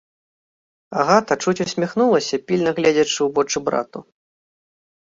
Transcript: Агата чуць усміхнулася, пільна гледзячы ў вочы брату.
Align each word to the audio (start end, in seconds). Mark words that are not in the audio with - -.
Агата 1.01 1.33
чуць 1.45 1.63
усміхнулася, 1.67 2.35
пільна 2.49 2.69
гледзячы 2.81 3.17
ў 3.23 3.29
вочы 3.39 3.57
брату. 3.71 3.99